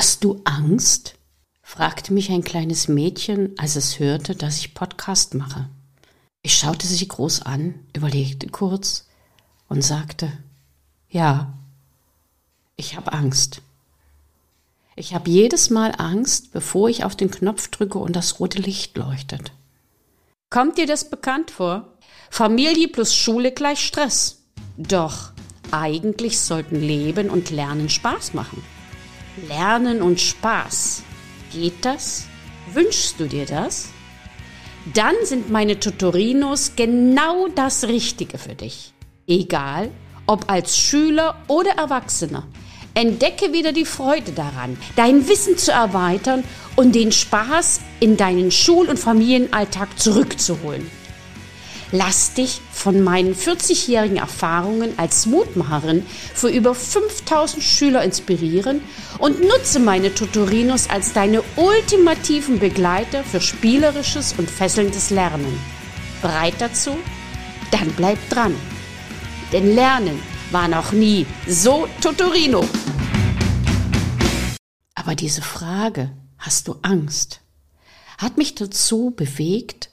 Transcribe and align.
Hast 0.00 0.24
du 0.24 0.40
Angst? 0.44 1.16
fragte 1.62 2.14
mich 2.14 2.30
ein 2.30 2.42
kleines 2.42 2.88
Mädchen, 2.88 3.52
als 3.58 3.76
es 3.76 3.98
hörte, 3.98 4.34
dass 4.34 4.56
ich 4.56 4.72
Podcast 4.72 5.34
mache. 5.34 5.68
Ich 6.40 6.54
schaute 6.54 6.86
sie 6.86 7.06
groß 7.06 7.42
an, 7.42 7.74
überlegte 7.94 8.48
kurz 8.48 9.06
und 9.68 9.82
sagte, 9.82 10.32
ja, 11.10 11.52
ich 12.76 12.96
habe 12.96 13.12
Angst. 13.12 13.60
Ich 14.96 15.12
habe 15.12 15.28
jedes 15.28 15.68
Mal 15.68 15.92
Angst, 15.98 16.50
bevor 16.54 16.88
ich 16.88 17.04
auf 17.04 17.14
den 17.14 17.30
Knopf 17.30 17.68
drücke 17.68 17.98
und 17.98 18.16
das 18.16 18.40
rote 18.40 18.58
Licht 18.58 18.96
leuchtet. 18.96 19.52
Kommt 20.48 20.78
dir 20.78 20.86
das 20.86 21.10
bekannt 21.10 21.50
vor? 21.50 21.92
Familie 22.30 22.88
plus 22.88 23.14
Schule 23.14 23.52
gleich 23.52 23.86
Stress. 23.86 24.38
Doch 24.78 25.32
eigentlich 25.70 26.40
sollten 26.40 26.76
Leben 26.76 27.28
und 27.28 27.50
Lernen 27.50 27.90
Spaß 27.90 28.32
machen. 28.32 28.64
Lernen 29.48 30.02
und 30.02 30.20
Spaß. 30.20 31.02
Geht 31.52 31.84
das? 31.84 32.26
Wünschst 32.72 33.18
du 33.18 33.26
dir 33.26 33.46
das? 33.46 33.88
Dann 34.94 35.14
sind 35.24 35.50
meine 35.50 35.78
Tutorinos 35.78 36.72
genau 36.76 37.48
das 37.48 37.84
Richtige 37.84 38.38
für 38.38 38.54
dich. 38.54 38.92
Egal, 39.26 39.90
ob 40.26 40.50
als 40.50 40.76
Schüler 40.76 41.36
oder 41.48 41.72
Erwachsener. 41.72 42.46
Entdecke 42.94 43.52
wieder 43.52 43.72
die 43.72 43.84
Freude 43.84 44.32
daran, 44.32 44.76
dein 44.96 45.28
Wissen 45.28 45.56
zu 45.56 45.70
erweitern 45.70 46.42
und 46.76 46.94
den 46.94 47.12
Spaß 47.12 47.80
in 48.00 48.16
deinen 48.16 48.50
Schul- 48.50 48.88
und 48.88 48.98
Familienalltag 48.98 49.98
zurückzuholen. 49.98 50.90
Lass 51.92 52.34
dich 52.34 52.60
von 52.72 53.02
meinen 53.02 53.34
40-jährigen 53.34 54.18
Erfahrungen 54.18 54.96
als 54.96 55.26
Mutmacherin 55.26 56.06
für 56.34 56.48
über 56.48 56.72
5000 56.72 57.62
Schüler 57.62 58.04
inspirieren 58.04 58.82
und 59.18 59.40
nutze 59.40 59.80
meine 59.80 60.14
Tutorinos 60.14 60.88
als 60.88 61.12
deine 61.12 61.42
ultimativen 61.56 62.60
Begleiter 62.60 63.24
für 63.24 63.40
spielerisches 63.40 64.34
und 64.38 64.48
fesselndes 64.48 65.10
Lernen. 65.10 65.58
Bereit 66.22 66.54
dazu? 66.60 66.96
Dann 67.72 67.90
bleib 67.96 68.18
dran. 68.30 68.54
Denn 69.52 69.74
Lernen 69.74 70.22
war 70.52 70.68
noch 70.68 70.92
nie 70.92 71.26
so 71.48 71.88
Tutorino. 72.00 72.64
Aber 74.94 75.16
diese 75.16 75.42
Frage, 75.42 76.12
hast 76.38 76.68
du 76.68 76.76
Angst, 76.82 77.40
hat 78.18 78.36
mich 78.36 78.54
dazu 78.54 79.12
bewegt, 79.16 79.89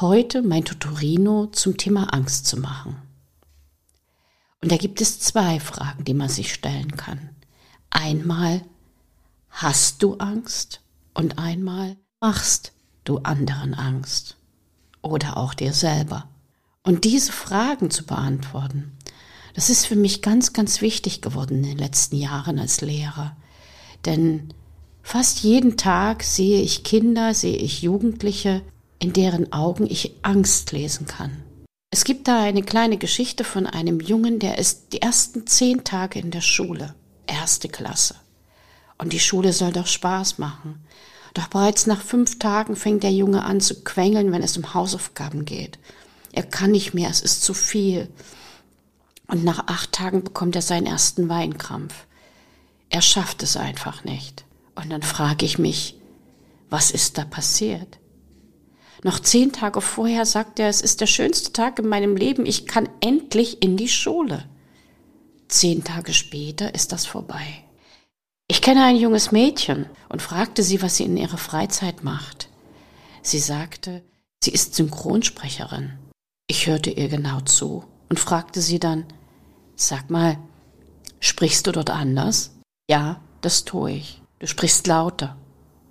heute 0.00 0.42
mein 0.42 0.64
Tutorino 0.64 1.46
zum 1.46 1.76
Thema 1.76 2.12
Angst 2.12 2.46
zu 2.46 2.58
machen. 2.58 2.96
Und 4.60 4.72
da 4.72 4.76
gibt 4.76 5.00
es 5.00 5.20
zwei 5.20 5.60
Fragen, 5.60 6.04
die 6.04 6.14
man 6.14 6.28
sich 6.28 6.52
stellen 6.52 6.96
kann. 6.96 7.30
Einmal, 7.90 8.62
hast 9.50 10.02
du 10.02 10.14
Angst? 10.14 10.80
Und 11.12 11.38
einmal, 11.38 11.96
machst 12.20 12.72
du 13.04 13.18
anderen 13.18 13.74
Angst? 13.74 14.36
Oder 15.00 15.36
auch 15.36 15.54
dir 15.54 15.72
selber? 15.72 16.28
Und 16.82 17.04
diese 17.04 17.30
Fragen 17.30 17.90
zu 17.90 18.04
beantworten, 18.04 18.96
das 19.54 19.70
ist 19.70 19.86
für 19.86 19.96
mich 19.96 20.22
ganz, 20.22 20.52
ganz 20.52 20.80
wichtig 20.80 21.22
geworden 21.22 21.58
in 21.58 21.62
den 21.62 21.78
letzten 21.78 22.16
Jahren 22.16 22.58
als 22.58 22.80
Lehrer. 22.80 23.36
Denn 24.04 24.52
fast 25.02 25.40
jeden 25.40 25.76
Tag 25.76 26.24
sehe 26.24 26.60
ich 26.60 26.82
Kinder, 26.82 27.32
sehe 27.32 27.56
ich 27.56 27.82
Jugendliche, 27.82 28.62
in 28.98 29.12
deren 29.12 29.52
Augen 29.52 29.86
ich 29.86 30.14
Angst 30.22 30.72
lesen 30.72 31.06
kann. 31.06 31.42
Es 31.90 32.04
gibt 32.04 32.26
da 32.26 32.42
eine 32.42 32.62
kleine 32.62 32.98
Geschichte 32.98 33.44
von 33.44 33.66
einem 33.66 34.00
Jungen, 34.00 34.40
der 34.40 34.58
ist 34.58 34.92
die 34.92 35.02
ersten 35.02 35.46
zehn 35.46 35.84
Tage 35.84 36.18
in 36.18 36.30
der 36.30 36.40
Schule, 36.40 36.94
erste 37.26 37.68
Klasse. 37.68 38.16
Und 38.98 39.12
die 39.12 39.20
Schule 39.20 39.52
soll 39.52 39.72
doch 39.72 39.86
Spaß 39.86 40.38
machen. 40.38 40.84
Doch 41.34 41.48
bereits 41.48 41.86
nach 41.86 42.00
fünf 42.00 42.38
Tagen 42.38 42.76
fängt 42.76 43.02
der 43.02 43.12
Junge 43.12 43.44
an 43.44 43.60
zu 43.60 43.82
quengeln, 43.82 44.32
wenn 44.32 44.42
es 44.42 44.56
um 44.56 44.74
Hausaufgaben 44.74 45.44
geht. 45.44 45.78
Er 46.32 46.42
kann 46.42 46.72
nicht 46.72 46.94
mehr, 46.94 47.10
es 47.10 47.20
ist 47.20 47.42
zu 47.42 47.54
viel. 47.54 48.08
Und 49.28 49.44
nach 49.44 49.68
acht 49.68 49.92
Tagen 49.92 50.24
bekommt 50.24 50.56
er 50.56 50.62
seinen 50.62 50.86
ersten 50.86 51.28
Weinkrampf. 51.28 52.06
Er 52.90 53.02
schafft 53.02 53.42
es 53.42 53.56
einfach 53.56 54.04
nicht. 54.04 54.44
Und 54.74 54.90
dann 54.90 55.02
frage 55.02 55.44
ich 55.46 55.58
mich, 55.58 55.96
was 56.70 56.90
ist 56.90 57.18
da 57.18 57.24
passiert? 57.24 57.98
Noch 59.04 59.20
zehn 59.20 59.52
Tage 59.52 59.82
vorher 59.82 60.24
sagt 60.24 60.58
er, 60.58 60.68
es 60.68 60.80
ist 60.80 61.02
der 61.02 61.06
schönste 61.06 61.52
Tag 61.52 61.78
in 61.78 61.86
meinem 61.86 62.16
Leben, 62.16 62.46
ich 62.46 62.66
kann 62.66 62.88
endlich 63.00 63.62
in 63.62 63.76
die 63.76 63.90
Schule. 63.90 64.48
Zehn 65.46 65.84
Tage 65.84 66.14
später 66.14 66.74
ist 66.74 66.90
das 66.90 67.04
vorbei. 67.04 67.64
Ich 68.48 68.62
kenne 68.62 68.82
ein 68.82 68.96
junges 68.96 69.30
Mädchen 69.30 69.84
und 70.08 70.22
fragte 70.22 70.62
sie, 70.62 70.80
was 70.80 70.96
sie 70.96 71.04
in 71.04 71.18
ihrer 71.18 71.36
Freizeit 71.36 72.02
macht. 72.02 72.48
Sie 73.20 73.40
sagte, 73.40 74.02
sie 74.42 74.52
ist 74.52 74.74
Synchronsprecherin. 74.74 75.98
Ich 76.46 76.66
hörte 76.66 76.90
ihr 76.90 77.08
genau 77.08 77.42
zu 77.42 77.84
und 78.08 78.18
fragte 78.18 78.62
sie 78.62 78.80
dann, 78.80 79.04
sag 79.76 80.08
mal, 80.08 80.38
sprichst 81.20 81.66
du 81.66 81.72
dort 81.72 81.90
anders? 81.90 82.52
Ja, 82.88 83.20
das 83.42 83.66
tue 83.66 83.92
ich. 83.92 84.22
Du 84.38 84.46
sprichst 84.46 84.86
lauter. 84.86 85.36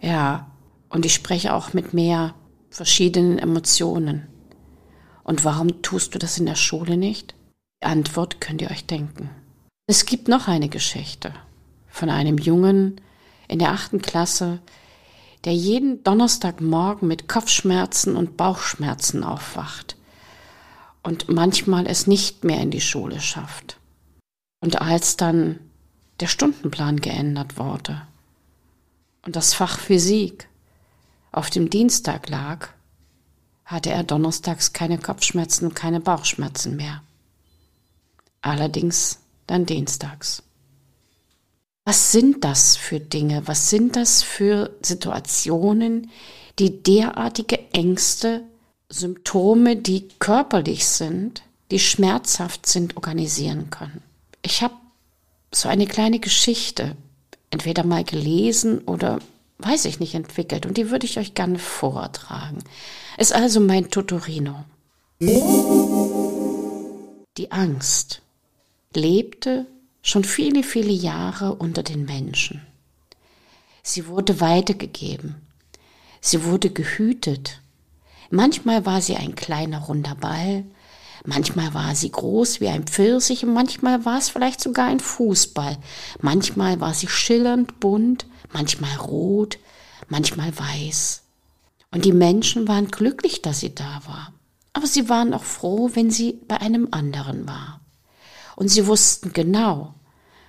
Ja, 0.01 0.50
und 0.90 1.06
ich 1.06 1.13
spreche 1.13 1.53
auch 1.53 1.74
mit 1.74 1.94
mehr 1.94 2.34
verschiedenen 2.73 3.38
Emotionen. 3.38 4.28
Und 5.23 5.45
warum 5.45 5.84
tust 5.84 6.16
du 6.16 6.19
das 6.19 6.39
in 6.39 6.47
der 6.47 6.56
Schule 6.56 6.97
nicht? 6.97 7.35
Die 7.81 7.88
Antwort 7.88 8.41
könnt 8.41 8.61
ihr 8.61 8.72
euch 8.72 8.85
denken. 8.85 9.29
Es 9.85 10.06
gibt 10.06 10.28
noch 10.28 10.47
eine 10.47 10.69
Geschichte 10.69 11.33
von 11.88 12.09
einem 12.09 12.39
Jungen 12.39 13.00
in 13.47 13.59
der 13.59 13.72
achten 13.72 14.01
Klasse, 14.01 14.59
der 15.45 15.53
jeden 15.53 16.03
Donnerstagmorgen 16.03 17.07
mit 17.07 17.28
Kopfschmerzen 17.28 18.16
und 18.16 18.38
Bauchschmerzen 18.38 19.23
aufwacht 19.23 19.95
und 21.03 21.29
manchmal 21.29 21.85
es 21.85 22.07
nicht 22.07 22.44
mehr 22.44 22.59
in 22.59 22.72
die 22.72 22.81
Schule 22.81 23.19
schafft. 23.19 23.78
Und 24.62 24.81
als 24.81 25.16
dann 25.17 25.59
der 26.22 26.28
Stundenplan 26.28 27.01
geändert 27.01 27.57
wurde 27.57 28.01
und 29.25 29.35
das 29.35 29.53
Fach 29.53 29.78
Physik 29.78 30.47
auf 31.33 31.49
dem 31.49 31.69
Dienstag 31.69 32.29
lag, 32.29 32.69
hatte 33.66 33.89
er 33.89 34.03
donnerstags 34.03 34.71
keine 34.71 34.97
Kopfschmerzen 34.97 35.67
und 35.67 35.75
keine 35.75 35.99
Bauchschmerzen 35.99 36.75
mehr. 36.75 37.03
Allerdings 38.41 39.19
dann 39.47 39.66
dienstags. 39.66 40.44
Was 41.85 42.11
sind 42.13 42.44
das 42.44 42.77
für 42.77 42.99
Dinge? 42.99 43.45
Was 43.47 43.69
sind 43.69 43.95
das 43.95 44.23
für 44.23 44.75
Situationen, 44.81 46.09
die 46.59 46.81
derartige 46.81 47.59
Ängste, 47.73 48.44
Symptome, 48.89 49.75
die 49.75 50.07
körperlich 50.19 50.85
sind, 50.85 51.44
die 51.71 51.79
schmerzhaft 51.79 52.67
sind, 52.67 52.95
organisieren 52.95 53.69
können? 53.69 54.01
Ich 54.44 54.61
habe 54.61 54.75
so 55.51 55.67
eine 55.67 55.88
kleine 55.88 56.19
Geschichte 56.19 56.95
entweder 57.50 57.83
mal 57.83 58.03
gelesen 58.03 58.79
oder 58.79 59.19
weiß 59.63 59.85
ich 59.85 60.00
nicht, 60.00 60.16
entwickelt 60.16 60.66
und 60.66 60.78
die 60.78 60.90
würde 60.90 61.06
ich 61.06 61.18
euch 61.18 61.34
gerne 61.34 61.59
vortragen. 61.59 62.63
Ist 63.18 63.34
also 63.34 63.59
mein 63.59 63.90
Tutorino. 63.90 64.66
Die 67.38 67.51
Angst 67.51 68.22
lebte 68.96 69.66
schon 70.01 70.24
viele, 70.24 70.63
viele 70.63 70.91
Jahre 70.91 71.56
unter 71.56 71.84
den 71.84 72.06
Menschen. 72.06 72.62
Sie 73.81 74.07
wurde 74.07 74.40
weitergegeben. 74.40 75.35
Sie 76.22 76.45
wurde 76.45 76.69
gehütet. 76.69 77.59
Manchmal 78.30 78.85
war 78.85 79.01
sie 79.01 79.16
ein 79.16 79.35
kleiner 79.35 79.80
runder 79.80 80.16
Ball, 80.16 80.63
manchmal 81.25 81.73
war 81.73 81.95
sie 81.95 82.11
groß 82.11 82.61
wie 82.61 82.67
ein 82.67 82.85
Pfirsich 82.85 83.44
und 83.44 83.53
manchmal 83.53 84.06
war 84.06 84.17
es 84.17 84.29
vielleicht 84.29 84.61
sogar 84.61 84.88
ein 84.88 85.00
Fußball. 85.00 85.78
Manchmal 86.22 86.79
war 86.79 86.94
sie 86.94 87.07
schillernd 87.07 87.79
bunt, 87.79 88.25
manchmal 88.51 88.95
rot, 88.97 89.57
manchmal 90.09 90.57
weiß. 90.57 91.21
Und 91.92 92.06
die 92.06 92.13
Menschen 92.13 92.68
waren 92.68 92.88
glücklich, 92.89 93.42
dass 93.42 93.59
sie 93.59 93.75
da 93.75 94.01
war. 94.06 94.33
Aber 94.74 94.88
sie 94.88 95.09
waren 95.09 95.33
auch 95.33 95.44
froh, 95.44 95.92
wenn 95.94 96.09
sie 96.09 96.39
bei 96.47 96.59
einem 96.59 96.88
anderen 96.92 97.47
war. 97.47 97.81
Und 98.56 98.69
sie 98.69 98.88
wussten 98.88 99.33
genau, 99.33 99.94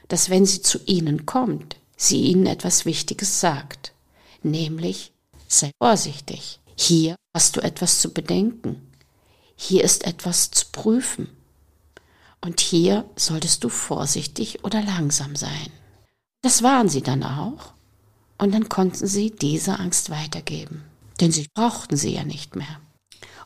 dass 0.09 0.31
wenn 0.31 0.47
sie 0.47 0.63
zu 0.63 0.79
ihnen 0.87 1.27
kommt, 1.27 1.77
sie 1.97 2.23
ihnen 2.23 2.47
etwas 2.47 2.85
Wichtiges 2.85 3.41
sagt, 3.41 3.93
nämlich 4.43 5.13
sei 5.49 5.71
vorsichtig. 5.79 6.61
Hier 6.77 7.17
hast 7.35 7.57
du 7.57 7.61
etwas 7.61 8.01
zu 8.01 8.13
bedenken. 8.13 8.91
Hier 9.57 9.85
ist 9.85 10.05
etwas 10.05 10.51
zu 10.51 10.67
prüfen. 10.73 11.29
Und 12.41 12.61
hier 12.61 13.09
solltest 13.17 13.65
du 13.65 13.69
vorsichtig 13.69 14.65
oder 14.65 14.83
langsam 14.83 15.37
sein. 15.37 15.71
Das 16.43 16.63
waren 16.63 16.89
sie 16.89 17.03
dann 17.03 17.23
auch 17.23 17.73
und 18.37 18.53
dann 18.53 18.69
konnten 18.69 19.07
sie 19.07 19.31
diese 19.31 19.79
Angst 19.79 20.11
weitergeben. 20.11 20.85
Denn 21.21 21.33
sie 21.33 21.49
brauchten 21.55 21.97
sie 21.97 22.15
ja 22.15 22.25
nicht 22.25 22.57
mehr. 22.57 22.81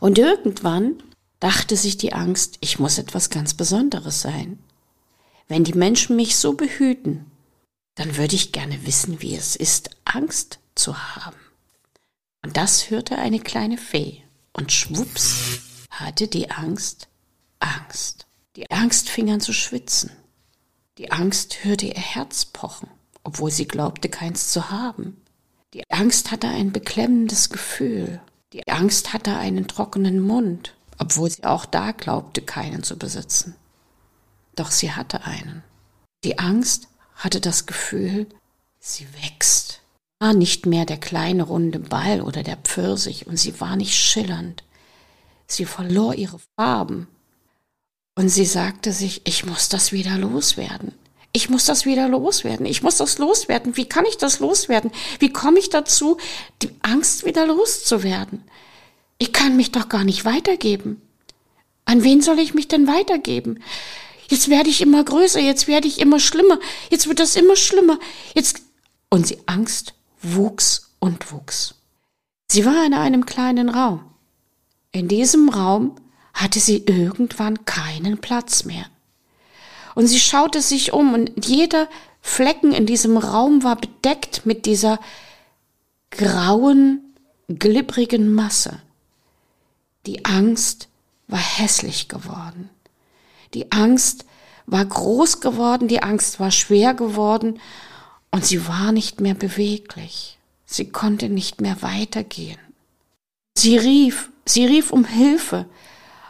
Und 0.01 0.19
irgendwann 0.19 1.03
dachte 1.39 1.77
sich 1.77 1.97
die 1.97 2.13
Angst, 2.13 2.57
ich 2.61 2.79
muss 2.79 2.99
etwas 2.99 3.31
ganz 3.31 3.55
Besonderes 3.55 4.21
sein. 4.23 4.59
Wenn 5.47 5.65
die 5.65 5.75
Menschen 5.75 6.17
mich 6.17 6.37
so 6.37 6.55
behüten, 6.55 7.31
dann 7.95 8.17
würde 8.17 8.35
ich 8.35 8.53
gerne 8.53 8.85
wissen, 8.87 9.23
wie 9.23 9.37
es 9.37 9.55
ist, 9.55 9.91
Angst 10.05 10.59
zu 10.75 11.17
haben. 11.17 11.37
Und 12.45 12.57
das 12.57 12.91
hörte 12.91 13.19
eine 13.19 13.41
kleine 13.41 13.79
Fee. 13.79 14.23
Und 14.53 14.73
schwupps 14.73 15.68
hatte 16.01 16.29
die 16.29 16.51
Angst 16.51 17.09
Angst. 17.61 18.27
Die 18.57 18.71
Angst 18.71 19.09
fing 19.09 19.31
an 19.31 19.41
zu 19.41 19.53
schwitzen. 19.53 20.11
Die 20.99 21.13
Angst 21.13 21.65
hörte 21.65 21.87
ihr 21.87 21.95
Herz 21.95 22.45
pochen, 22.45 22.89
obwohl 23.23 23.51
sie 23.51 23.67
glaubte, 23.67 24.09
keins 24.09 24.51
zu 24.53 24.71
haben. 24.71 25.21
Die 25.75 25.89
Angst 25.91 26.31
hatte 26.31 26.49
ein 26.49 26.73
beklemmendes 26.73 27.51
Gefühl. 27.51 28.21
Die 28.53 28.67
Angst 28.69 29.13
hatte 29.13 29.37
einen 29.37 29.69
trockenen 29.69 30.21
Mund, 30.21 30.75
obwohl 30.99 31.31
sie 31.31 31.45
auch 31.45 31.67
da 31.67 31.93
glaubte, 31.93 32.43
keinen 32.43 32.83
zu 32.83 32.97
besitzen. 32.97 33.55
Doch 34.57 34.71
sie 34.71 34.93
hatte 34.93 35.25
einen. 35.25 35.63
Die 36.25 36.39
Angst 36.39 36.89
hatte 37.15 37.41
das 37.41 37.67
Gefühl, 37.67 38.27
sie 38.81 39.07
wächst. 39.23 39.83
War 40.21 40.33
nicht 40.33 40.67
mehr 40.67 40.85
der 40.85 40.97
kleine 40.99 41.45
runde 41.45 41.79
Ball 41.79 42.23
oder 42.23 42.43
der 42.43 42.57
Pfirsich 42.57 43.27
und 43.27 43.37
sie 43.37 43.61
war 43.61 43.77
nicht 43.77 43.95
schillernd. 43.95 44.65
Sie 45.49 45.65
verlor 45.65 46.15
ihre 46.15 46.39
Farben. 46.57 47.09
Und 48.15 48.29
sie 48.29 48.45
sagte 48.45 48.93
sich, 48.93 49.23
ich 49.25 49.45
muss 49.47 49.69
das 49.69 49.93
wieder 49.93 50.19
loswerden. 50.19 50.93
Ich 51.33 51.49
muss 51.49 51.65
das 51.65 51.87
wieder 51.87 52.09
loswerden. 52.09 52.67
Ich 52.67 52.83
muss 52.83 52.97
das 52.97 53.19
loswerden. 53.19 53.77
Wie 53.77 53.89
kann 53.89 54.05
ich 54.05 54.19
das 54.19 54.41
loswerden? 54.41 54.91
Wie 55.19 55.33
komme 55.33 55.59
ich 55.59 55.71
dazu, 55.71 56.19
die 56.63 56.71
Angst 56.83 57.25
wieder 57.25 57.47
loszuwerden? 57.47 58.43
Ich 59.19 59.33
kann 59.33 59.57
mich 59.57 59.73
doch 59.73 59.89
gar 59.89 60.05
nicht 60.05 60.25
weitergeben. 60.25 61.01
An 61.85 62.03
wen 62.03 62.21
soll 62.21 62.39
ich 62.39 62.55
mich 62.55 62.69
denn 62.69 62.87
weitergeben? 62.87 63.63
Jetzt 64.29 64.49
werde 64.51 64.69
ich 64.69 64.83
immer 64.83 65.03
größer, 65.03 65.41
jetzt 65.41 65.69
werde 65.69 65.89
ich 65.89 66.01
immer 66.01 66.21
schlimmer, 66.21 66.59
jetzt 66.91 67.09
wird 67.09 67.19
das 67.19 67.35
immer 67.35 67.57
schlimmer, 67.57 67.99
jetzt. 68.35 68.61
Und 69.11 69.31
die 69.31 69.39
Angst 69.47 69.95
wuchs 70.21 70.91
und 70.99 71.33
wuchs. 71.33 71.77
Sie 72.51 72.67
war 72.67 72.85
in 72.85 72.93
einem 72.93 73.25
kleinen 73.25 73.71
Raum. 73.71 74.08
In 74.99 75.07
diesem 75.07 75.49
Raum 75.49 75.95
hatte 76.35 76.59
sie 76.59 76.79
irgendwann 76.79 77.65
keinen 77.65 78.19
Platz 78.19 78.65
mehr. 78.65 78.85
Und 79.95 80.09
sie 80.09 80.19
schaute 80.19 80.61
sich 80.61 80.93
um 80.93 81.15
und 81.15 81.47
jeder 81.47 81.89
Flecken 82.21 82.73
in 82.73 82.85
diesem 82.85 83.17
Raum 83.17 83.63
war 83.63 83.77
bedeckt 83.77 84.45
mit 84.45 84.67
dieser 84.67 84.99
grauen, 86.11 87.15
glibbrigen 87.47 88.35
Masse. 88.35 88.83
Die 90.05 90.25
Angst 90.25 90.89
war 91.29 91.39
hässlich 91.39 92.09
geworden. 92.09 92.69
Die 93.55 93.71
Angst 93.71 94.25
war 94.67 94.85
groß 94.85 95.41
geworden, 95.41 95.87
die 95.87 96.03
Angst 96.03 96.41
war 96.41 96.51
schwer 96.51 96.95
geworden 96.95 97.61
und 98.33 98.45
sie 98.45 98.67
war 98.67 98.91
nicht 98.91 99.21
mehr 99.21 99.35
beweglich. 99.35 100.39
Sie 100.67 100.91
konnte 100.91 101.29
nicht 101.29 101.61
mehr 101.61 101.83
weitergehen. 101.83 102.59
Sie 103.57 103.77
rief, 103.77 104.31
sie 104.49 104.67
rief 104.67 104.93
um 104.93 105.05
Hilfe, 105.05 105.67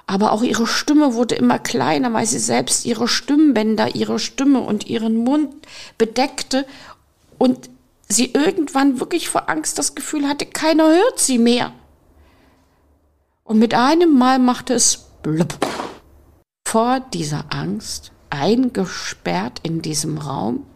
aber 0.07 0.33
auch 0.33 0.43
ihre 0.43 0.67
Stimme 0.67 1.15
wurde 1.15 1.35
immer 1.35 1.59
kleiner, 1.59 2.13
weil 2.13 2.27
sie 2.27 2.39
selbst 2.39 2.87
ihre 2.87 3.09
Stimmbänder, 3.09 3.95
ihre 3.95 4.19
Stimme 4.19 4.61
und 4.61 4.87
ihren 4.87 5.17
Mund 5.17 5.55
bedeckte 5.99 6.67
und 7.37 7.69
sie 8.09 8.33
irgendwann 8.33 9.01
wirklich 9.01 9.29
vor 9.29 9.51
Angst 9.51 9.79
das 9.79 9.95
Gefühl 9.95 10.27
hatte, 10.27 10.47
keiner 10.47 10.89
hört 10.89 11.19
sie 11.19 11.39
mehr. 11.39 11.73
Und 13.45 13.59
mit 13.59 13.75
einem 13.75 14.17
Mal 14.17 14.39
machte 14.39 14.75
es 14.75 15.09
blub 15.23 15.59
vor 16.67 17.01
dieser 17.01 17.47
Angst, 17.49 18.13
eingesperrt 18.31 19.61
in 19.63 19.81
diesem 19.81 20.19
Raum, 20.19 20.67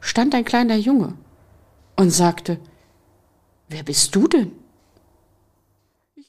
stand 0.00 0.34
ein 0.34 0.44
kleiner 0.44 0.76
Junge 0.76 1.14
und 1.96 2.10
sagte, 2.10 2.58
Wer 3.68 3.82
bist 3.82 4.14
du 4.14 4.26
denn? 4.26 4.52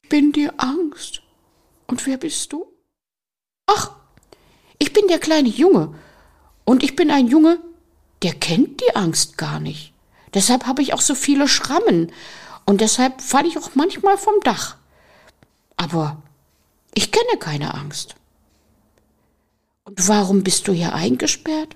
Bin 0.10 0.32
die 0.32 0.50
Angst. 0.58 1.22
Und 1.88 2.06
wer 2.06 2.18
bist 2.18 2.52
du? 2.52 2.68
Ach, 3.68 3.92
ich 4.80 4.94
bin 4.94 5.08
der 5.08 5.20
kleine 5.20 5.50
Junge. 5.50 5.96
Und 6.66 6.84
ich 6.84 6.96
bin 6.96 7.12
ein 7.12 7.28
Junge, 7.28 7.60
der 8.24 8.34
kennt 8.34 8.82
die 8.82 8.96
Angst 8.96 9.38
gar 9.38 9.60
nicht. 9.60 9.94
Deshalb 10.34 10.66
habe 10.66 10.82
ich 10.82 10.94
auch 10.94 11.02
so 11.02 11.16
viele 11.16 11.48
Schrammen. 11.48 12.12
Und 12.66 12.82
deshalb 12.82 13.22
falle 13.22 13.48
ich 13.48 13.58
auch 13.58 13.76
manchmal 13.76 14.18
vom 14.18 14.36
Dach. 14.44 14.78
Aber 15.78 16.22
ich 16.94 17.12
kenne 17.12 17.40
keine 17.40 17.74
Angst. 17.74 18.16
Und 19.84 20.08
warum 20.08 20.44
bist 20.44 20.68
du 20.68 20.74
hier 20.74 20.94
eingesperrt? 20.94 21.76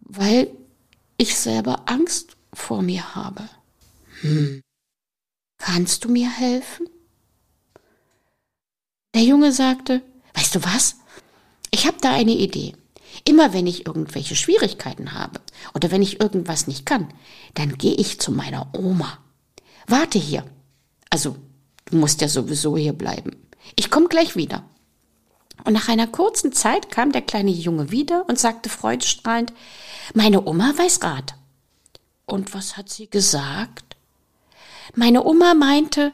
Weil 0.00 0.50
ich 1.18 1.36
selber 1.36 1.82
Angst 1.86 2.36
vor 2.54 2.82
mir 2.82 3.14
habe. 3.14 3.48
Hm. 4.20 4.62
Kannst 5.64 6.04
du 6.04 6.08
mir 6.08 6.28
helfen? 6.28 6.88
Der 9.14 9.22
Junge 9.22 9.52
sagte, 9.52 10.02
weißt 10.34 10.56
du 10.56 10.64
was? 10.64 10.96
Ich 11.70 11.86
habe 11.86 11.98
da 12.00 12.12
eine 12.12 12.32
Idee. 12.32 12.74
Immer 13.24 13.52
wenn 13.52 13.68
ich 13.68 13.86
irgendwelche 13.86 14.34
Schwierigkeiten 14.34 15.12
habe 15.12 15.40
oder 15.72 15.92
wenn 15.92 16.02
ich 16.02 16.18
irgendwas 16.18 16.66
nicht 16.66 16.84
kann, 16.84 17.14
dann 17.54 17.78
gehe 17.78 17.94
ich 17.94 18.18
zu 18.18 18.32
meiner 18.32 18.74
Oma. 18.76 19.18
Warte 19.86 20.18
hier. 20.18 20.44
Also, 21.10 21.36
du 21.84 21.96
musst 21.96 22.20
ja 22.22 22.28
sowieso 22.28 22.76
hier 22.76 22.92
bleiben. 22.92 23.36
Ich 23.76 23.88
komme 23.88 24.08
gleich 24.08 24.34
wieder. 24.34 24.64
Und 25.64 25.74
nach 25.74 25.88
einer 25.88 26.08
kurzen 26.08 26.52
Zeit 26.52 26.90
kam 26.90 27.12
der 27.12 27.22
kleine 27.22 27.52
Junge 27.52 27.92
wieder 27.92 28.28
und 28.28 28.36
sagte 28.36 28.68
freudestrahlend, 28.68 29.52
meine 30.12 30.44
Oma 30.44 30.72
weiß 30.76 31.04
Rat. 31.04 31.36
Und 32.26 32.52
was 32.52 32.76
hat 32.76 32.88
sie 32.88 33.08
gesagt? 33.08 33.91
Meine 34.94 35.24
Oma 35.24 35.54
meinte, 35.54 36.12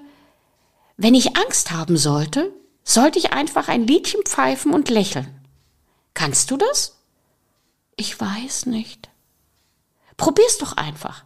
wenn 0.97 1.15
ich 1.15 1.37
Angst 1.37 1.70
haben 1.70 1.97
sollte, 1.97 2.53
sollte 2.85 3.19
ich 3.19 3.32
einfach 3.32 3.69
ein 3.69 3.87
Liedchen 3.87 4.23
pfeifen 4.25 4.73
und 4.73 4.91
lächeln. 4.91 5.29
Kannst 6.15 6.50
du 6.50 6.56
das? 6.56 6.97
Ich 7.97 8.19
weiß 8.19 8.67
nicht. 8.67 9.09
Probier's 10.17 10.59
doch 10.59 10.76
einfach. 10.76 11.25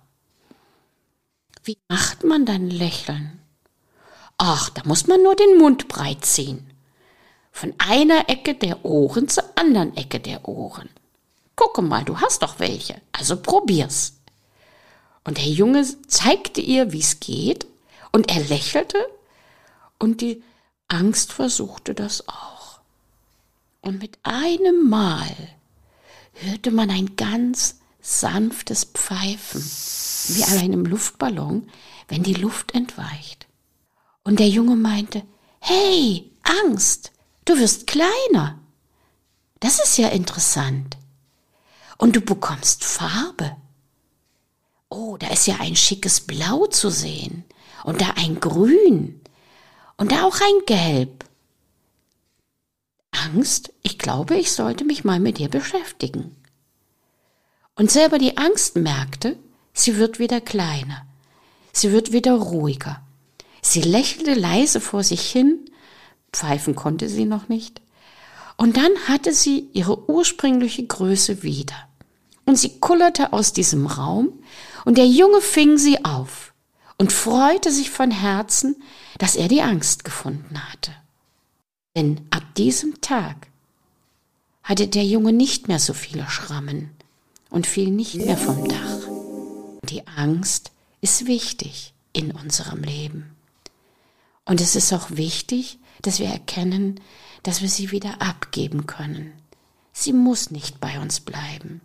Wie 1.65 1.79
macht 1.89 2.25
man 2.25 2.45
dann 2.45 2.69
Lächeln? 2.69 3.41
Ach, 4.37 4.71
da 4.71 4.83
muss 4.85 5.07
man 5.07 5.23
nur 5.23 5.37
den 5.37 5.59
Mund 5.59 5.89
breit 5.89 6.25
ziehen 6.25 6.73
von 7.53 7.75
einer 7.79 8.29
Ecke 8.29 8.55
der 8.55 8.85
Ohren 8.85 9.29
zur 9.29 9.45
anderen 9.57 9.97
Ecke 9.97 10.19
der 10.19 10.49
Ohren. 10.49 10.89
Gucke 11.55 11.83
mal, 11.83 12.03
du 12.03 12.19
hast 12.19 12.43
doch 12.43 12.59
welche, 12.59 13.01
also 13.13 13.37
probier's. 13.41 14.15
Und 15.25 15.39
der 15.39 15.47
Junge 15.47 15.87
zeigte 16.07 16.61
ihr, 16.61 16.93
wie's 16.93 17.21
geht, 17.21 17.67
und 18.11 18.31
er 18.31 18.41
lächelte, 18.41 18.99
und 19.99 20.21
die 20.21 20.43
Angst 20.89 21.33
versuchte 21.33 21.95
das 21.95 22.29
auch. 22.29 22.81
Und 23.81 24.01
mit 24.01 24.19
einem 24.23 24.89
Mal 24.89 25.35
hörte 26.35 26.71
man 26.71 26.91
ein 26.91 27.17
ganz 27.17 27.79
sanftes 28.01 28.85
Pfeifen, 28.85 29.63
wie 30.35 30.45
an 30.45 30.59
einem 30.59 30.85
Luftballon, 30.85 31.69
wenn 32.09 32.23
die 32.23 32.35
Luft 32.35 32.75
entweicht. 32.75 33.47
Und 34.25 34.41
der 34.41 34.49
Junge 34.49 34.77
meinte, 34.77 35.23
Hey, 35.61 36.31
Angst, 36.43 37.13
Du 37.45 37.59
wirst 37.59 37.87
kleiner. 37.87 38.61
Das 39.61 39.81
ist 39.81 39.99
ja 39.99 40.09
interessant. 40.09 40.97
Und 41.99 42.15
du 42.15 42.21
bekommst 42.21 42.85
Farbe. 42.85 43.57
Oh, 44.93 45.17
da 45.17 45.29
ist 45.29 45.47
ja 45.47 45.57
ein 45.61 45.77
schickes 45.77 46.21
Blau 46.21 46.67
zu 46.67 46.91
sehen. 46.91 47.45
Und 47.85 48.01
da 48.01 48.11
ein 48.17 48.41
Grün. 48.41 49.21
Und 49.97 50.13
da 50.13 50.25
auch 50.25 50.41
ein 50.41 50.67
Gelb. 50.67 51.25
Angst, 53.11 53.73
ich 53.83 53.99
glaube, 53.99 54.37
ich 54.37 54.53
sollte 54.53 54.85
mich 54.85 55.05
mal 55.05 55.21
mit 55.21 55.39
dir 55.39 55.49
beschäftigen. 55.49 56.37
Und 57.75 57.91
selber 57.91 58.19
die 58.19 58.37
Angst 58.37 58.77
merkte, 58.77 59.39
sie 59.73 59.97
wird 59.97 60.19
wieder 60.19 60.41
kleiner. 60.41 61.07
Sie 61.73 61.93
wird 61.93 62.13
wieder 62.13 62.35
ruhiger. 62.35 63.03
Sie 63.63 63.81
lächelte 63.81 64.35
leise 64.35 64.81
vor 64.81 65.05
sich 65.05 65.23
hin 65.31 65.71
Pfeifen 66.33 66.75
konnte 66.75 67.09
sie 67.09 67.25
noch 67.25 67.49
nicht. 67.49 67.81
Und 68.57 68.77
dann 68.77 68.93
hatte 69.09 69.33
sie 69.33 69.69
ihre 69.73 70.09
ursprüngliche 70.09 70.87
Größe 70.87 71.43
wieder. 71.43 71.77
Und 72.45 72.57
sie 72.57 72.81
kullerte 72.81 73.33
aus 73.33 73.53
diesem 73.53 73.87
Raum, 73.87 74.42
und 74.85 74.99
der 74.99 75.07
Junge 75.07 75.41
fing 75.41 75.79
sie 75.79 76.05
auf 76.05 76.53
und 76.99 77.13
freute 77.13 77.73
sich 77.73 77.91
von 77.91 78.11
Herzen, 78.11 78.77
dass 79.19 79.37
er 79.37 79.49
die 79.49 79.63
Angst 79.63 80.05
gefunden 80.05 80.63
hatte. 80.71 80.93
Denn 81.97 82.27
ab 82.31 82.43
diesem 82.57 83.01
Tag 83.01 83.49
hatte 84.63 84.89
der 84.89 85.05
Junge 85.05 85.33
nicht 85.33 85.69
mehr 85.69 85.79
so 85.79 85.95
viele 85.95 86.29
Schrammen 86.29 86.91
und 87.51 87.67
fiel 87.67 87.91
nicht 87.91 88.15
mehr 88.15 88.37
vom 88.37 88.69
Dach. 88.69 89.09
Die 89.89 90.07
Angst 90.07 90.71
ist 91.01 91.27
wichtig 91.27 91.93
in 92.13 92.31
unserem 92.33 92.83
Leben. 92.83 93.37
Und 94.45 94.61
es 94.61 94.77
ist 94.77 94.93
auch 94.93 95.11
wichtig, 95.11 95.79
dass 96.03 96.19
wir 96.19 96.29
erkennen, 96.29 97.01
dass 97.43 97.63
wir 97.63 97.69
sie 97.69 97.91
wieder 97.91 98.23
abgeben 98.23 98.87
können. 98.87 99.33
Sie 99.93 100.13
muss 100.13 100.51
nicht 100.51 100.81
bei 100.81 101.01
uns 101.01 101.21
bleiben. 101.21 101.81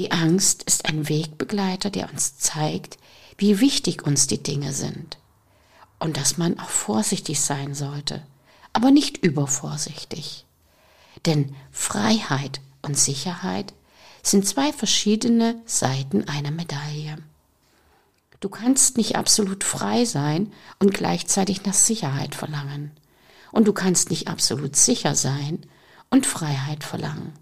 Die 0.00 0.12
Angst 0.12 0.62
ist 0.62 0.86
ein 0.86 1.10
Wegbegleiter, 1.10 1.90
der 1.90 2.10
uns 2.10 2.38
zeigt, 2.38 2.96
wie 3.36 3.60
wichtig 3.60 4.02
uns 4.06 4.26
die 4.26 4.42
Dinge 4.42 4.72
sind 4.72 5.18
und 5.98 6.16
dass 6.16 6.38
man 6.38 6.58
auch 6.58 6.70
vorsichtig 6.70 7.38
sein 7.42 7.74
sollte, 7.74 8.26
aber 8.72 8.92
nicht 8.92 9.18
übervorsichtig. 9.18 10.46
Denn 11.26 11.54
Freiheit 11.70 12.62
und 12.80 12.96
Sicherheit 12.96 13.74
sind 14.22 14.48
zwei 14.48 14.72
verschiedene 14.72 15.60
Seiten 15.66 16.26
einer 16.26 16.50
Medaille. 16.50 17.18
Du 18.40 18.48
kannst 18.48 18.96
nicht 18.96 19.16
absolut 19.16 19.64
frei 19.64 20.06
sein 20.06 20.50
und 20.78 20.94
gleichzeitig 20.94 21.66
nach 21.66 21.74
Sicherheit 21.74 22.34
verlangen. 22.34 22.92
Und 23.52 23.68
du 23.68 23.74
kannst 23.74 24.08
nicht 24.08 24.28
absolut 24.28 24.76
sicher 24.76 25.14
sein 25.14 25.66
und 26.08 26.24
Freiheit 26.24 26.84
verlangen. 26.84 27.34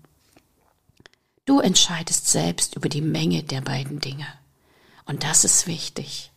Du 1.49 1.61
entscheidest 1.61 2.29
selbst 2.29 2.77
über 2.77 2.91
die 2.91 3.01
Menge 3.01 3.43
der 3.43 3.63
beiden 3.63 4.01
Dinge. 4.01 4.27
Und 5.07 5.25
das 5.25 5.45
ist 5.45 5.67
wichtig. 5.67 6.31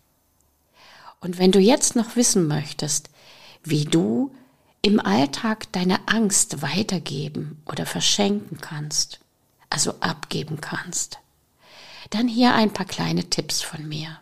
Und 1.19 1.37
wenn 1.37 1.51
du 1.51 1.59
jetzt 1.59 1.97
noch 1.97 2.15
wissen 2.15 2.47
möchtest, 2.47 3.09
wie 3.61 3.83
du 3.83 4.33
im 4.81 5.01
Alltag 5.01 5.69
deine 5.73 6.07
Angst 6.07 6.61
weitergeben 6.61 7.61
oder 7.65 7.85
verschenken 7.85 8.59
kannst, 8.61 9.19
also 9.69 9.95
abgeben 9.99 10.61
kannst, 10.61 11.19
dann 12.11 12.29
hier 12.29 12.53
ein 12.53 12.71
paar 12.71 12.85
kleine 12.85 13.29
Tipps 13.29 13.61
von 13.61 13.85
mir. 13.85 14.17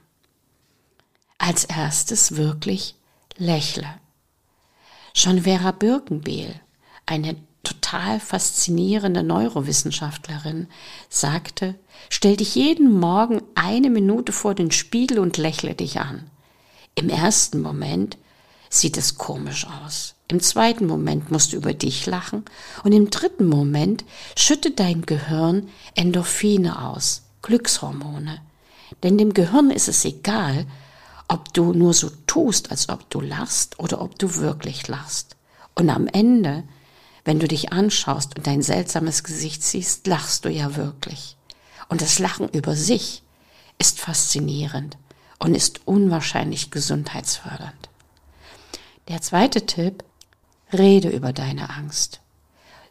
Als 1.37 1.65
erstes 1.65 2.35
wirklich 2.35 2.95
lächle. 3.37 3.85
Schon 5.13 5.43
Vera 5.43 5.69
Birkenbehl, 5.69 6.59
eine 7.05 7.35
total 7.63 8.19
faszinierende 8.19 9.23
Neurowissenschaftlerin, 9.23 10.67
sagte, 11.09 11.75
stell 12.09 12.37
dich 12.37 12.55
jeden 12.55 12.99
Morgen 12.99 13.41
eine 13.55 13.89
Minute 13.89 14.31
vor 14.31 14.55
den 14.55 14.71
Spiegel 14.71 15.19
und 15.19 15.37
lächle 15.37 15.75
dich 15.75 15.99
an. 15.99 16.29
Im 16.95 17.09
ersten 17.09 17.61
Moment 17.61 18.17
sieht 18.69 18.97
es 18.97 19.17
komisch 19.17 19.67
aus. 19.83 20.15
Im 20.27 20.41
zweiten 20.41 20.85
Moment 20.85 21.31
musst 21.31 21.53
du 21.53 21.57
über 21.57 21.73
dich 21.73 22.05
lachen 22.05 22.45
und 22.83 22.91
im 22.91 23.09
dritten 23.09 23.47
Moment 23.47 24.05
schüttet 24.37 24.79
dein 24.79 25.01
Gehirn 25.05 25.69
Endorphine 25.95 26.87
aus, 26.87 27.23
Glückshormone. 27.41 28.39
Denn 29.01 29.17
dem 29.17 29.33
Gehirn 29.33 29.71
ist 29.71 29.87
es 29.87 30.05
egal, 30.05 30.65
ob 31.27 31.53
du 31.53 31.73
nur 31.73 31.93
so 31.93 32.11
tust, 32.27 32.71
als 32.71 32.89
ob 32.89 33.09
du 33.09 33.21
lachst 33.21 33.79
oder 33.79 34.01
ob 34.01 34.19
du 34.19 34.35
wirklich 34.35 34.87
lachst. 34.87 35.35
Und 35.75 35.89
am 35.89 36.07
Ende, 36.07 36.63
wenn 37.25 37.39
du 37.39 37.47
dich 37.47 37.71
anschaust 37.71 38.37
und 38.37 38.47
dein 38.47 38.61
seltsames 38.61 39.23
Gesicht 39.23 39.63
siehst, 39.63 40.07
lachst 40.07 40.45
du 40.45 40.49
ja 40.49 40.75
wirklich. 40.75 41.37
Und 41.89 42.01
das 42.01 42.19
Lachen 42.19 42.49
über 42.49 42.75
sich 42.75 43.23
ist 43.77 43.99
faszinierend 43.99 44.97
und 45.39 45.55
ist 45.55 45.81
unwahrscheinlich 45.85 46.71
gesundheitsfördernd. 46.71 47.89
Der 49.07 49.21
zweite 49.21 49.65
Tipp, 49.65 50.03
rede 50.71 51.09
über 51.09 51.33
deine 51.33 51.69
Angst. 51.69 52.21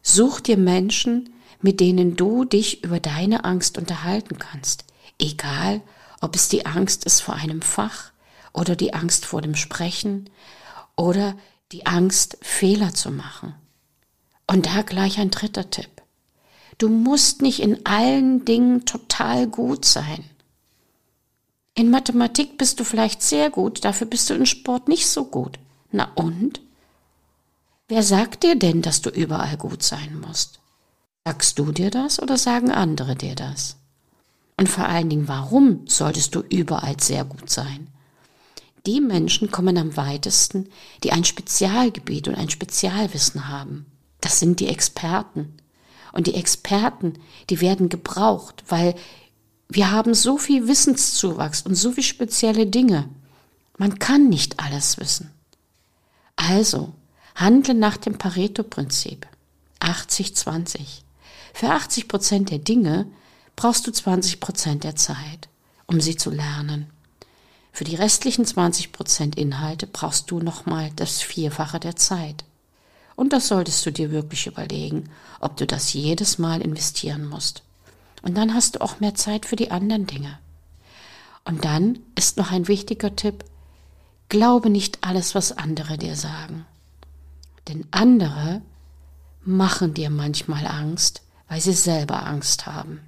Such 0.02 0.40
dir 0.40 0.56
Menschen, 0.56 1.32
mit 1.60 1.80
denen 1.80 2.16
du 2.16 2.44
dich 2.44 2.84
über 2.84 3.00
deine 3.00 3.44
Angst 3.44 3.78
unterhalten 3.78 4.38
kannst, 4.38 4.84
egal 5.20 5.80
ob 6.20 6.34
es 6.34 6.48
die 6.48 6.66
Angst 6.66 7.04
ist 7.04 7.20
vor 7.20 7.34
einem 7.34 7.62
Fach 7.62 8.12
oder 8.52 8.74
die 8.74 8.94
Angst 8.94 9.26
vor 9.26 9.42
dem 9.42 9.54
Sprechen 9.54 10.30
oder 10.96 11.36
die 11.72 11.86
Angst, 11.86 12.38
Fehler 12.40 12.94
zu 12.94 13.10
machen. 13.10 13.54
Und 14.48 14.66
da 14.66 14.82
gleich 14.82 15.20
ein 15.20 15.30
dritter 15.30 15.70
Tipp. 15.70 16.02
Du 16.78 16.88
musst 16.88 17.42
nicht 17.42 17.60
in 17.60 17.86
allen 17.86 18.44
Dingen 18.44 18.84
total 18.86 19.46
gut 19.46 19.84
sein. 19.84 20.24
In 21.74 21.90
Mathematik 21.90 22.58
bist 22.58 22.80
du 22.80 22.84
vielleicht 22.84 23.22
sehr 23.22 23.50
gut, 23.50 23.84
dafür 23.84 24.08
bist 24.08 24.28
du 24.30 24.34
in 24.34 24.46
Sport 24.46 24.88
nicht 24.88 25.06
so 25.06 25.26
gut. 25.26 25.60
Na 25.92 26.10
und? 26.16 26.60
Wer 27.88 28.02
sagt 28.02 28.42
dir 28.42 28.56
denn, 28.56 28.82
dass 28.82 29.00
du 29.00 29.10
überall 29.10 29.56
gut 29.56 29.82
sein 29.82 30.20
musst? 30.20 30.58
Sagst 31.24 31.58
du 31.58 31.70
dir 31.70 31.90
das 31.90 32.20
oder 32.20 32.36
sagen 32.36 32.70
andere 32.70 33.14
dir 33.14 33.34
das? 33.34 33.76
Und 34.56 34.68
vor 34.68 34.86
allen 34.86 35.08
Dingen, 35.08 35.28
warum 35.28 35.86
solltest 35.86 36.34
du 36.34 36.40
überall 36.40 36.98
sehr 36.98 37.24
gut 37.24 37.50
sein? 37.50 37.88
Die 38.86 39.00
Menschen 39.00 39.50
kommen 39.50 39.76
am 39.78 39.96
weitesten, 39.96 40.68
die 41.04 41.12
ein 41.12 41.24
Spezialgebiet 41.24 42.28
und 42.28 42.34
ein 42.34 42.50
Spezialwissen 42.50 43.48
haben. 43.48 43.86
Das 44.20 44.40
sind 44.40 44.60
die 44.60 44.68
Experten. 44.68 45.56
Und 46.12 46.26
die 46.26 46.34
Experten, 46.34 47.14
die 47.50 47.60
werden 47.60 47.88
gebraucht, 47.88 48.64
weil 48.68 48.94
wir 49.68 49.90
haben 49.90 50.14
so 50.14 50.38
viel 50.38 50.66
Wissenszuwachs 50.66 51.62
und 51.62 51.74
so 51.74 51.92
viel 51.92 52.02
spezielle 52.04 52.66
Dinge. 52.66 53.08
Man 53.76 53.98
kann 53.98 54.28
nicht 54.28 54.58
alles 54.58 54.98
wissen. 54.98 55.30
Also, 56.36 56.94
handle 57.34 57.74
nach 57.74 57.96
dem 57.96 58.16
Pareto-Prinzip. 58.16 59.26
80-20. 59.80 60.80
Für 61.52 61.70
80 61.70 62.08
Prozent 62.08 62.50
der 62.50 62.58
Dinge 62.58 63.06
brauchst 63.56 63.86
du 63.86 63.92
20 63.92 64.40
Prozent 64.40 64.84
der 64.84 64.96
Zeit, 64.96 65.48
um 65.86 66.00
sie 66.00 66.16
zu 66.16 66.30
lernen. 66.30 66.90
Für 67.72 67.84
die 67.84 67.94
restlichen 67.94 68.44
20 68.44 68.92
Prozent 68.92 69.36
Inhalte 69.36 69.86
brauchst 69.86 70.30
du 70.30 70.40
nochmal 70.40 70.90
das 70.96 71.20
Vierfache 71.20 71.78
der 71.78 71.96
Zeit. 71.96 72.44
Und 73.18 73.32
das 73.32 73.48
solltest 73.48 73.84
du 73.84 73.90
dir 73.90 74.12
wirklich 74.12 74.46
überlegen, 74.46 75.10
ob 75.40 75.56
du 75.56 75.66
das 75.66 75.92
jedes 75.92 76.38
Mal 76.38 76.62
investieren 76.62 77.26
musst. 77.26 77.64
Und 78.22 78.36
dann 78.36 78.54
hast 78.54 78.76
du 78.76 78.80
auch 78.80 79.00
mehr 79.00 79.16
Zeit 79.16 79.44
für 79.44 79.56
die 79.56 79.72
anderen 79.72 80.06
Dinge. 80.06 80.38
Und 81.44 81.64
dann 81.64 81.98
ist 82.14 82.36
noch 82.36 82.52
ein 82.52 82.68
wichtiger 82.68 83.16
Tipp, 83.16 83.44
glaube 84.28 84.70
nicht 84.70 84.98
alles, 85.00 85.34
was 85.34 85.50
andere 85.50 85.98
dir 85.98 86.14
sagen. 86.14 86.64
Denn 87.66 87.88
andere 87.90 88.62
machen 89.42 89.94
dir 89.94 90.10
manchmal 90.10 90.68
Angst, 90.68 91.22
weil 91.48 91.60
sie 91.60 91.72
selber 91.72 92.24
Angst 92.24 92.66
haben. 92.66 93.00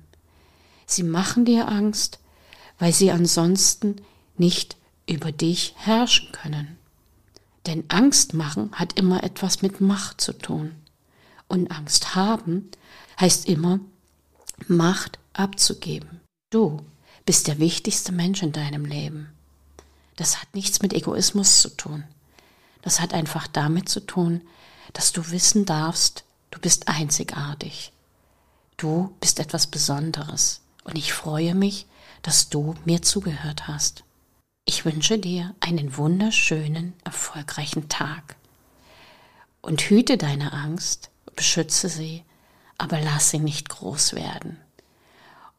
Sie 0.86 1.04
machen 1.04 1.44
dir 1.44 1.68
Angst, 1.68 2.18
weil 2.80 2.92
sie 2.92 3.12
ansonsten 3.12 4.02
nicht 4.36 4.76
über 5.06 5.30
dich 5.30 5.76
herrschen 5.76 6.32
können. 6.32 6.79
Denn 7.66 7.84
Angst 7.88 8.34
machen 8.34 8.70
hat 8.72 8.98
immer 8.98 9.22
etwas 9.22 9.62
mit 9.62 9.80
Macht 9.80 10.20
zu 10.20 10.32
tun. 10.32 10.74
Und 11.48 11.70
Angst 11.70 12.14
haben 12.14 12.70
heißt 13.20 13.48
immer, 13.48 13.80
Macht 14.68 15.18
abzugeben. 15.32 16.20
Du 16.50 16.84
bist 17.24 17.48
der 17.48 17.58
wichtigste 17.58 18.12
Mensch 18.12 18.42
in 18.42 18.52
deinem 18.52 18.84
Leben. 18.84 19.30
Das 20.16 20.40
hat 20.40 20.54
nichts 20.54 20.82
mit 20.82 20.92
Egoismus 20.92 21.60
zu 21.62 21.70
tun. 21.70 22.04
Das 22.82 23.00
hat 23.00 23.14
einfach 23.14 23.46
damit 23.46 23.88
zu 23.88 24.00
tun, 24.00 24.42
dass 24.92 25.12
du 25.12 25.30
wissen 25.30 25.64
darfst, 25.64 26.24
du 26.50 26.58
bist 26.60 26.88
einzigartig. 26.88 27.92
Du 28.76 29.14
bist 29.20 29.38
etwas 29.38 29.66
Besonderes. 29.66 30.60
Und 30.84 30.96
ich 30.96 31.12
freue 31.12 31.54
mich, 31.54 31.86
dass 32.22 32.48
du 32.48 32.74
mir 32.84 33.02
zugehört 33.02 33.68
hast. 33.68 34.04
Ich 34.72 34.84
wünsche 34.84 35.18
dir 35.18 35.52
einen 35.58 35.96
wunderschönen, 35.96 36.92
erfolgreichen 37.02 37.88
Tag. 37.88 38.36
Und 39.62 39.80
hüte 39.80 40.16
deine 40.16 40.52
Angst, 40.52 41.10
beschütze 41.34 41.88
sie 41.88 42.22
aber 42.78 43.00
lass 43.00 43.30
sie 43.30 43.40
nicht 43.40 43.68
groß 43.68 44.14
werden. 44.14 44.58